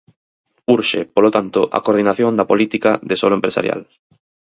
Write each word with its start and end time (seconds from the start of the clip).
Urxe, 0.75 0.99
polo 1.15 1.33
tanto, 1.35 1.59
a 1.77 1.79
coordinación 1.85 2.31
da 2.35 2.49
política 2.51 2.91
de 3.09 3.15
solo 3.21 3.37
empresarial. 3.39 3.81